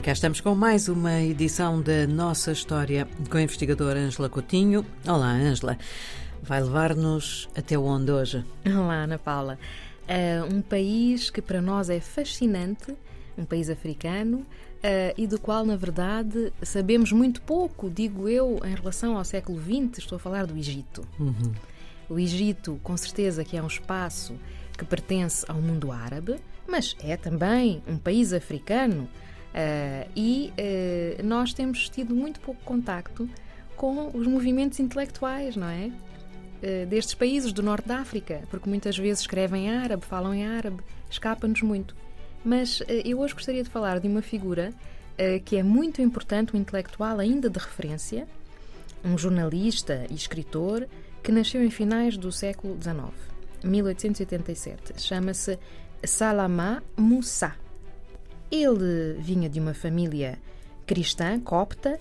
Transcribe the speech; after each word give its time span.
E 0.00 0.02
cá 0.02 0.12
estamos 0.12 0.40
com 0.40 0.54
mais 0.54 0.88
uma 0.88 1.20
edição 1.20 1.82
da 1.82 2.06
nossa 2.06 2.52
história 2.52 3.06
com 3.28 3.36
a 3.36 3.42
investigadora 3.42 4.00
Ângela 4.00 4.30
Coutinho. 4.30 4.82
Olá, 5.06 5.30
Ângela. 5.30 5.76
Vai 6.42 6.62
levar-nos 6.62 7.50
até 7.54 7.78
onde 7.78 8.10
hoje? 8.10 8.42
Olá, 8.64 9.02
Ana 9.02 9.18
Paula. 9.18 9.58
Uh, 10.08 10.56
um 10.56 10.62
país 10.62 11.28
que 11.28 11.42
para 11.42 11.60
nós 11.60 11.90
é 11.90 12.00
fascinante, 12.00 12.96
um 13.36 13.44
país 13.44 13.68
africano, 13.68 14.38
uh, 14.38 15.14
e 15.18 15.26
do 15.26 15.38
qual, 15.38 15.66
na 15.66 15.76
verdade, 15.76 16.50
sabemos 16.62 17.12
muito 17.12 17.42
pouco, 17.42 17.90
digo 17.90 18.26
eu, 18.26 18.58
em 18.64 18.74
relação 18.74 19.18
ao 19.18 19.24
século 19.24 19.60
XX, 19.60 19.98
estou 19.98 20.16
a 20.16 20.18
falar 20.18 20.46
do 20.46 20.56
Egito. 20.56 21.06
Uhum. 21.18 21.52
O 22.08 22.18
Egito, 22.18 22.80
com 22.82 22.96
certeza, 22.96 23.44
que 23.44 23.54
é 23.54 23.62
um 23.62 23.66
espaço 23.66 24.34
que 24.78 24.84
pertence 24.86 25.44
ao 25.46 25.60
mundo 25.60 25.92
árabe, 25.92 26.36
mas 26.66 26.96
é 27.04 27.18
também 27.18 27.82
um 27.86 27.98
país 27.98 28.32
africano 28.32 29.06
Uh, 29.50 30.08
e 30.14 30.52
uh, 30.52 31.26
nós 31.26 31.52
temos 31.52 31.88
tido 31.88 32.14
muito 32.14 32.40
pouco 32.40 32.62
contacto 32.62 33.28
com 33.76 34.10
os 34.14 34.26
movimentos 34.26 34.78
intelectuais, 34.78 35.56
não 35.56 35.68
é? 35.68 35.90
Uh, 36.62 36.86
destes 36.86 37.14
países 37.14 37.52
do 37.52 37.62
norte 37.62 37.88
da 37.88 37.98
África, 37.98 38.42
porque 38.50 38.68
muitas 38.68 38.96
vezes 38.96 39.20
escrevem 39.20 39.66
em 39.66 39.70
árabe, 39.70 40.04
falam 40.04 40.34
em 40.34 40.46
árabe, 40.46 40.82
escapa-nos 41.10 41.62
muito. 41.62 41.96
Mas 42.44 42.82
eu 43.04 43.20
hoje 43.20 43.34
gostaria 43.34 43.62
de 43.62 43.68
falar 43.68 44.00
de 44.00 44.08
uma 44.08 44.22
figura 44.22 44.72
que 45.44 45.58
é 45.58 45.62
muito 45.62 46.00
importante, 46.00 46.56
um 46.56 46.58
intelectual 46.58 47.18
ainda 47.18 47.50
de 47.50 47.58
referência, 47.58 48.26
um 49.04 49.18
jornalista 49.18 50.06
e 50.08 50.14
escritor 50.14 50.88
que 51.22 51.30
nasceu 51.30 51.62
em 51.62 51.68
finais 51.68 52.16
do 52.16 52.32
século 52.32 52.78
XIX, 52.80 53.12
1887. 53.62 55.02
Chama-se 55.02 55.58
Salama 56.02 56.82
Moussa. 56.96 57.54
Ele 58.50 59.14
vinha 59.20 59.48
de 59.48 59.60
uma 59.60 59.74
família 59.74 60.38
cristã, 60.86 61.38
copta, 61.38 62.00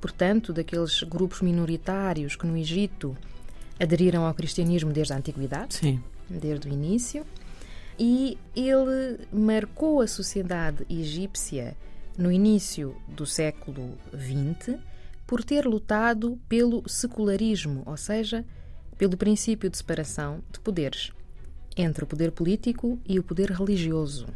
portanto, 0.00 0.52
daqueles 0.52 1.02
grupos 1.02 1.40
minoritários 1.40 2.34
que 2.36 2.46
no 2.46 2.56
Egito 2.56 3.16
aderiram 3.78 4.26
ao 4.26 4.34
cristianismo 4.34 4.92
desde 4.92 5.12
a 5.12 5.16
antiguidade, 5.16 5.74
Sim. 5.74 6.02
desde 6.28 6.68
o 6.68 6.72
início, 6.72 7.24
e 7.98 8.36
ele 8.56 9.20
marcou 9.32 10.00
a 10.00 10.06
sociedade 10.06 10.84
egípcia 10.90 11.76
no 12.18 12.30
início 12.30 12.96
do 13.08 13.24
século 13.24 13.96
XX 14.12 14.76
por 15.26 15.42
ter 15.42 15.64
lutado 15.64 16.38
pelo 16.48 16.88
secularismo, 16.88 17.82
ou 17.86 17.96
seja, 17.96 18.44
pelo 18.98 19.16
princípio 19.16 19.70
de 19.70 19.76
separação 19.76 20.40
de 20.52 20.60
poderes 20.60 21.12
entre 21.76 22.04
o 22.04 22.06
poder 22.06 22.30
político 22.30 23.00
e 23.04 23.18
o 23.18 23.22
poder 23.22 23.50
religioso. 23.50 24.26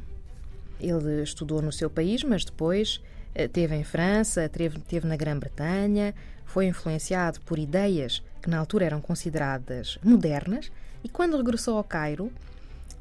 Ele 0.80 1.22
estudou 1.22 1.60
no 1.60 1.72
seu 1.72 1.90
país, 1.90 2.22
mas 2.22 2.44
depois 2.44 3.00
eh, 3.34 3.48
teve 3.48 3.74
em 3.74 3.84
França, 3.84 4.48
teve, 4.48 4.78
teve 4.80 5.06
na 5.06 5.16
Grã-Bretanha, 5.16 6.14
foi 6.44 6.66
influenciado 6.66 7.40
por 7.42 7.58
ideias 7.58 8.22
que 8.42 8.48
na 8.48 8.58
altura 8.58 8.86
eram 8.86 9.00
consideradas 9.00 9.98
modernas 10.02 10.70
e 11.02 11.08
quando 11.08 11.36
regressou 11.36 11.76
ao 11.76 11.84
Cairo, 11.84 12.32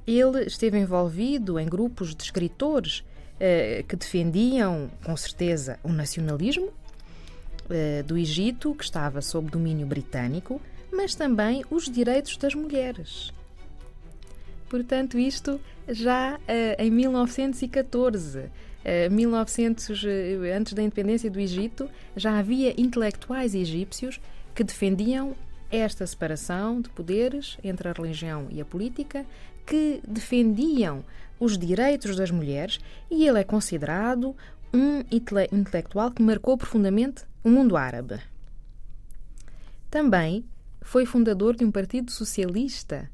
ele 0.05 0.45
esteve 0.45 0.77
envolvido 0.77 1.59
em 1.59 1.67
grupos 1.67 2.15
de 2.15 2.23
escritores 2.23 3.03
eh, 3.39 3.83
que 3.87 3.95
defendiam, 3.95 4.89
com 5.03 5.15
certeza, 5.15 5.79
o 5.83 5.89
nacionalismo 5.89 6.71
eh, 7.69 8.03
do 8.03 8.17
Egito, 8.17 8.73
que 8.73 8.83
estava 8.83 9.21
sob 9.21 9.49
domínio 9.49 9.85
britânico, 9.85 10.61
mas 10.91 11.15
também 11.15 11.63
os 11.69 11.89
direitos 11.89 12.37
das 12.37 12.55
mulheres. 12.55 13.31
Portanto, 14.69 15.17
isto 15.17 15.59
já 15.87 16.35
uh, 16.35 16.39
em 16.81 16.91
1914. 16.91 18.39
Uh, 18.39 19.11
1900, 19.11 20.03
uh, 20.03 20.07
antes 20.55 20.73
da 20.73 20.81
independência 20.81 21.29
do 21.29 21.39
Egito, 21.39 21.89
já 22.15 22.37
havia 22.37 22.79
intelectuais 22.79 23.55
egípcios 23.55 24.19
que 24.53 24.63
defendiam 24.63 25.35
esta 25.69 26.07
separação 26.07 26.81
de 26.81 26.89
poderes 26.89 27.57
entre 27.63 27.89
a 27.89 27.91
religião 27.91 28.47
e 28.49 28.61
a 28.61 28.65
política, 28.65 29.25
que 29.65 30.01
defendiam 30.07 31.03
os 31.39 31.57
direitos 31.57 32.15
das 32.15 32.31
mulheres, 32.31 32.79
e 33.11 33.27
ele 33.27 33.39
é 33.39 33.43
considerado 33.43 34.35
um 34.73 34.99
intele 35.11 35.47
intelectual 35.51 36.11
que 36.11 36.21
marcou 36.21 36.57
profundamente 36.57 37.23
o 37.43 37.49
mundo 37.49 37.75
árabe. 37.75 38.19
Também 39.89 40.45
foi 40.81 41.05
fundador 41.05 41.55
de 41.55 41.65
um 41.65 41.71
partido 41.71 42.11
socialista 42.11 43.09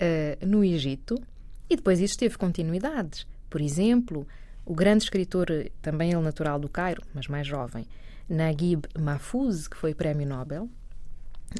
uh, 0.00 0.46
no 0.46 0.64
Egito 0.64 1.20
e 1.68 1.76
depois 1.76 2.00
isso 2.00 2.18
teve 2.18 2.36
continuidades. 2.36 3.26
Por 3.50 3.60
exemplo, 3.60 4.26
o 4.64 4.74
grande 4.74 5.04
escritor, 5.04 5.48
também 5.80 6.12
ele 6.12 6.20
natural 6.20 6.58
do 6.58 6.68
Cairo, 6.68 7.02
mas 7.14 7.28
mais 7.28 7.46
jovem, 7.46 7.86
Naguib 8.28 8.86
Mahfouz, 8.98 9.68
que 9.68 9.76
foi 9.76 9.94
Prémio 9.94 10.26
Nobel 10.26 10.68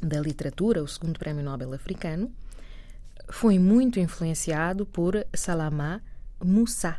da 0.02 0.20
Literatura, 0.20 0.82
o 0.82 0.88
segundo 0.88 1.18
Prémio 1.18 1.44
Nobel 1.44 1.72
africano, 1.72 2.30
foi 3.28 3.58
muito 3.58 3.98
influenciado 4.00 4.84
por 4.84 5.24
Salamá 5.34 6.00
Moussa. 6.42 6.96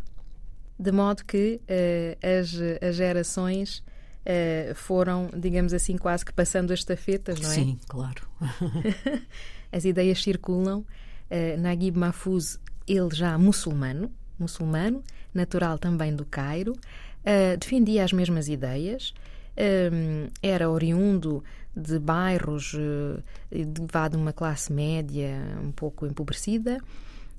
De 0.79 0.91
modo 0.91 1.23
que 1.25 1.59
uh, 1.63 2.39
as, 2.39 2.53
as 2.81 2.95
gerações 2.95 3.79
uh, 3.79 4.75
foram, 4.75 5.29
digamos 5.35 5.73
assim, 5.73 5.97
quase 5.97 6.23
que 6.23 6.31
passando 6.31 6.71
as 6.71 6.79
estafetas, 6.79 7.39
não 7.39 7.49
é? 7.49 7.53
Sim, 7.53 7.79
claro. 7.87 8.27
as 9.71 9.85
ideias 9.85 10.21
circulam 10.21 10.85
uh, 11.29 11.61
Naguib 11.61 11.97
Mahfouz, 11.97 12.59
ele 12.87 13.09
já 13.13 13.37
muçulmano, 13.37 14.11
muçulmano, 14.39 15.03
natural 15.33 15.77
também 15.77 16.15
do 16.15 16.25
Cairo, 16.25 16.73
uh, 16.73 17.57
defendia 17.57 18.03
as 18.03 18.11
mesmas 18.11 18.47
ideias, 18.47 19.13
uh, 19.55 20.31
era 20.41 20.69
oriundo 20.69 21.43
de 21.75 21.99
bairros 21.99 22.73
uh, 22.73 23.21
de 23.51 24.17
uma 24.17 24.33
classe 24.33 24.73
média 24.73 25.37
um 25.63 25.71
pouco 25.71 26.05
empobrecida 26.05 26.79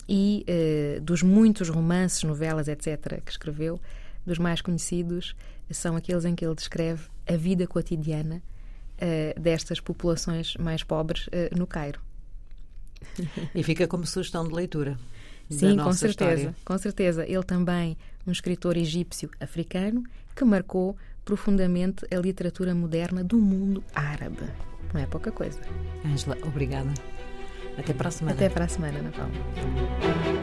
e 0.09 0.47
dos 1.03 1.22
muitos 1.22 1.69
romances, 1.69 2.22
novelas, 2.22 2.66
etc., 2.66 3.20
que 3.22 3.31
escreveu, 3.31 3.78
dos 4.25 4.38
mais 4.38 4.62
conhecidos 4.62 5.37
são 5.70 5.97
aqueles 5.97 6.25
em 6.25 6.34
que 6.34 6.47
ele 6.47 6.55
descreve 6.55 7.03
a 7.26 7.37
vida 7.37 7.66
cotidiana 7.66 8.43
destas 9.38 9.81
populações 9.81 10.56
mais 10.56 10.82
pobres 10.82 11.28
no 11.55 11.66
Cairo. 11.66 12.00
E 13.54 13.62
fica 13.62 13.86
como 13.86 14.06
sugestão 14.06 14.47
de 14.47 14.54
leitura. 14.54 14.98
Sim, 15.50 15.76
com 15.76 15.92
certeza, 15.92 16.32
história. 16.32 16.54
com 16.64 16.78
certeza. 16.78 17.25
Ele 17.26 17.42
também, 17.42 17.97
um 18.26 18.32
escritor 18.32 18.76
egípcio 18.76 19.31
africano 19.41 20.04
que 20.36 20.44
marcou 20.44 20.97
profundamente 21.25 22.06
a 22.14 22.19
literatura 22.19 22.75
moderna 22.75 23.25
do 23.25 23.38
mundo 23.38 23.82
árabe. 23.94 24.38
Não 24.92 25.00
é 25.00 25.06
pouca 25.06 25.31
coisa. 25.31 25.60
Ângela, 26.04 26.37
obrigada. 26.42 26.92
Até 27.76 27.92
para 27.92 28.08
a 28.08 28.10
semana. 28.10 28.37
Até 28.37 28.48
para 28.48 28.64
a 28.64 28.69
semana, 28.69 28.98
Ana 28.98 29.10
Paula. 29.10 30.38